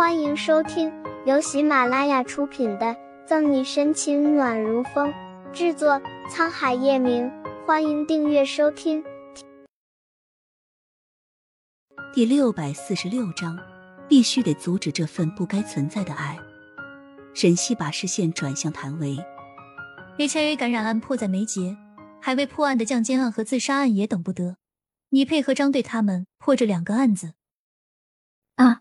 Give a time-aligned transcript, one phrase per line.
[0.00, 0.90] 欢迎收听
[1.26, 2.86] 由喜马拉雅出品的
[3.26, 5.12] 《赠你深情暖如风》，
[5.52, 7.30] 制作沧海夜明。
[7.66, 9.04] 欢迎订阅收听。
[12.14, 13.58] 第六百四十六章，
[14.08, 16.38] 必须得阻止这份不该存在的爱。
[17.34, 19.18] 沈西把视线转向谭维
[20.16, 21.76] ，HIV 感染案迫在眉睫，
[22.22, 24.56] 还未破案的降奸案和自杀案也等不得。
[25.10, 27.34] 你配合张队他们破这两个案子。
[28.56, 28.80] 啊！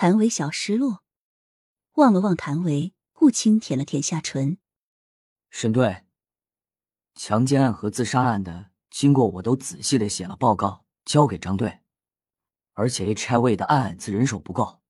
[0.00, 1.02] 谭维小失落，
[1.96, 4.56] 望了望谭维，顾青舔了舔下唇。
[5.50, 6.04] 沈队，
[7.14, 11.80] 强奸案和自杀案的经过我都仔细的写了报告，交给张队。
[12.72, 14.80] 而且 HIV 的案子人手不够，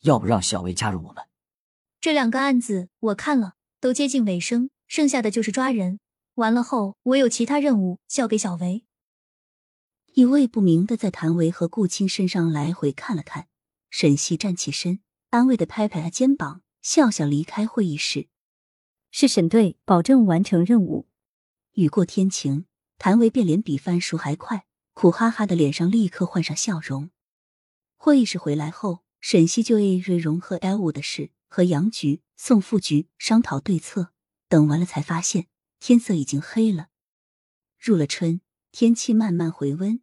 [0.00, 1.24] 要不让小薇加入我们？
[1.98, 6.00] 这两个案子我看了，都接近尾声，剩下的就是抓人。
[6.34, 8.84] 完了后，我有其他任务交给小维。
[10.12, 13.46] 意味不明的在谭维和顾青身上来回看了看。
[13.90, 18.28] 沈西站起身，安慰的拍拍他肩膀，笑笑离开会议室。
[19.10, 21.08] 是沈队，保证完成任务。
[21.72, 22.66] 雨过天晴，
[22.98, 27.10] 谭维变脸比翻书还快，苦哈哈的脸上立刻换上笑容。
[27.96, 34.12] 会议室回来后，沈西就 A 瑞荣和 L 五的事和杨局、宋副局商讨对策。
[34.48, 36.88] 等完了，才发现天色已经黑了。
[37.78, 38.40] 入了春，
[38.72, 40.00] 天气慢慢回温，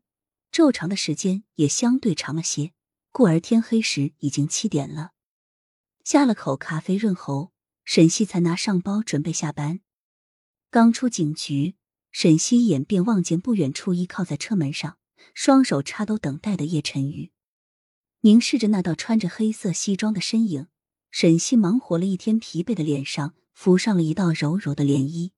[0.51, 2.73] 昼长的时间也相对长了些。
[3.17, 5.13] 故而天黑时已经七点了，
[6.03, 7.51] 下了口咖啡润喉，
[7.83, 9.79] 沈西才拿上包准备下班。
[10.69, 11.77] 刚出警局，
[12.11, 14.99] 沈西一眼便望见不远处依靠在车门上，
[15.33, 17.31] 双手插兜等待的叶晨玉，
[18.21, 20.67] 凝视着那道穿着黑色西装的身影，
[21.09, 25.31] 沈西忙活了一天疲惫的脸上浮上了一道柔柔的涟漪。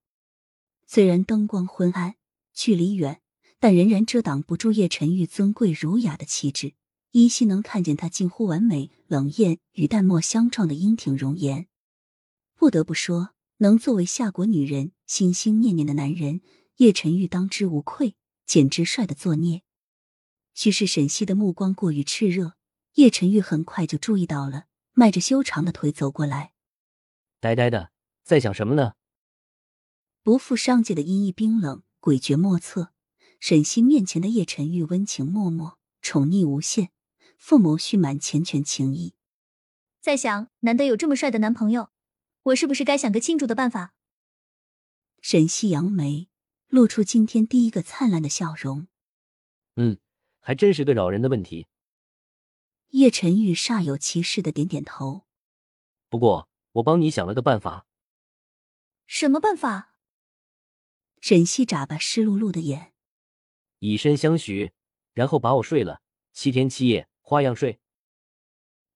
[0.86, 2.16] 虽然灯光昏暗，
[2.52, 3.22] 距离远，
[3.58, 6.74] 但仍然遮挡不住叶晨玉尊贵儒雅的气质。
[7.12, 11.66] 依稀能看见他近乎完美、冷艳与淡漠相撞的英挺容颜。
[12.54, 16.40] 不得不说，能作为夏国女人心心念念的男人，
[16.76, 18.14] 叶晨玉当之无愧，
[18.46, 19.62] 简直帅的作孽。
[20.54, 22.54] 许是沈西的目光过于炽热，
[22.94, 26.52] 叶晨玉很快就注意到了，迈着修长的腿走过来。
[27.40, 27.90] 呆呆的，
[28.22, 28.92] 在想什么呢？
[30.22, 32.92] 不负上界的阴翳冰冷、诡谲莫测。
[33.40, 36.90] 沈西面前的叶晨玉温情脉脉，宠溺无限。
[37.40, 39.14] 凤眸蓄满缱绻情意，
[39.98, 41.90] 在想，难得有这么帅的男朋友，
[42.42, 43.94] 我是不是该想个庆祝的办法？
[45.22, 46.28] 沈西扬眉，
[46.68, 48.88] 露出今天第一个灿烂的笑容。
[49.76, 49.98] 嗯，
[50.38, 51.66] 还真是个扰人的问题。
[52.90, 55.26] 叶晨玉煞有其事的点点头。
[56.10, 57.86] 不过，我帮你想了个办法。
[59.06, 59.96] 什么办法？
[61.22, 62.92] 沈西眨巴湿漉漉的眼，
[63.78, 64.72] 以身相许，
[65.14, 66.02] 然后把我睡了
[66.32, 67.08] 七天七夜。
[67.30, 67.78] 花样睡。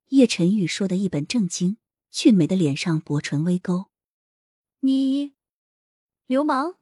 [0.09, 1.77] 叶晨玉说的一本正经，
[2.11, 3.93] 俊美的脸上薄唇微勾。
[4.81, 5.35] 你
[6.27, 6.75] 流氓！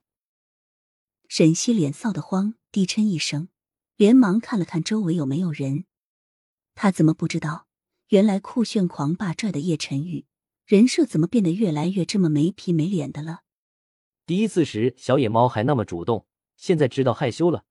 [1.28, 3.50] 沈西脸臊得慌，低嗔一声，
[3.96, 5.84] 连忙看了看周围有没有人。
[6.74, 7.66] 他怎么不知道？
[8.08, 10.24] 原来酷炫狂霸拽的叶晨玉，
[10.64, 13.42] 人设怎么变得越来越这么没皮没脸的了？
[14.24, 16.26] 第一次时，小野猫还那么主动，
[16.56, 17.66] 现在知道害羞了。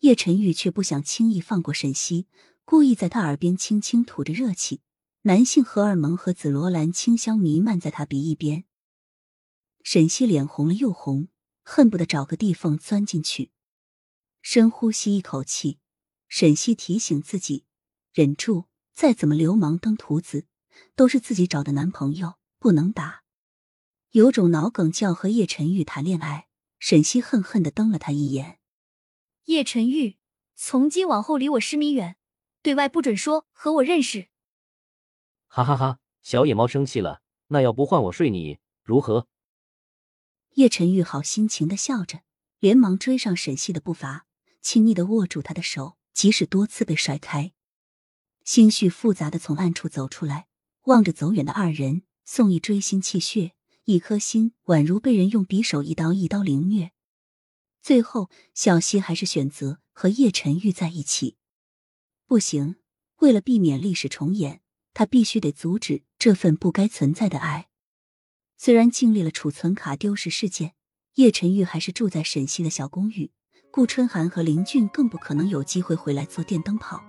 [0.00, 2.28] 叶晨玉却不想轻易放过沈西，
[2.64, 4.80] 故意在他耳边轻轻吐着热气，
[5.22, 8.64] 男性荷尔蒙和紫罗兰清香弥漫在他鼻翼边。
[9.82, 11.28] 沈西脸红了又红，
[11.64, 13.50] 恨不得找个地缝钻进去。
[14.40, 15.78] 深呼吸一口气，
[16.28, 17.64] 沈西提醒自己
[18.12, 20.46] 忍住，再怎么流氓登徒子，
[20.94, 23.24] 都是自己找的男朋友，不能打。
[24.12, 26.46] 有种脑梗叫和叶晨玉谈恋爱。
[26.78, 28.60] 沈西恨恨的瞪了他一眼。
[29.48, 30.18] 叶晨玉，
[30.56, 32.18] 从今往后离我十米远，
[32.60, 34.28] 对外不准说和我认识。
[35.46, 36.00] 哈哈哈！
[36.20, 39.26] 小野猫生气了，那要不换我睡你如何？
[40.56, 42.20] 叶晨玉好心情的笑着，
[42.58, 44.26] 连忙追上沈西的步伐，
[44.60, 47.52] 亲昵的握住他的手，即使多次被甩开，
[48.44, 50.48] 心绪复杂的从暗处走出来，
[50.82, 53.52] 望着走远的二人，宋义锥心泣血，
[53.84, 56.92] 一颗心宛如被人用匕首一刀一刀凌虐。
[57.80, 61.36] 最后，小希还是选择和叶晨玉在一起。
[62.26, 62.76] 不行，
[63.18, 64.60] 为了避免历史重演，
[64.92, 67.68] 他必须得阻止这份不该存在的爱。
[68.56, 70.74] 虽然经历了储存卡丢失事件，
[71.14, 73.30] 叶晨玉还是住在沈西的小公寓。
[73.70, 77.00] 顾春寒和林俊更不可能有机会回来做电灯泡。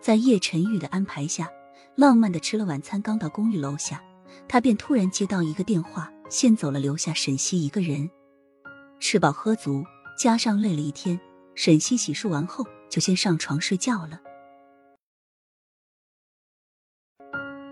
[0.00, 1.50] 在叶晨玉的安排下，
[1.96, 4.02] 浪漫的吃了晚餐，刚到公寓楼下，
[4.48, 8.10] 他便突然接到一个电话，先走了，留下沈西一个人。
[9.00, 9.84] 吃饱喝足，
[10.18, 11.18] 加上累了一天，
[11.54, 14.20] 沈西洗漱完后就先上床睡觉了。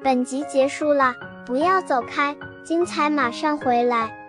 [0.03, 1.15] 本集结束了，
[1.47, 4.24] 不要走开，精彩马上回来。